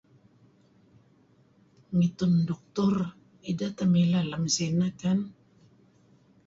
Ngitun 1.95 2.33
duktur 2.47 2.95
ideh 3.49 3.71
teh 3.77 3.89
mileh 3.93 4.23
lem 4.31 4.43
sineh 4.55 4.91
kan? 5.01 5.19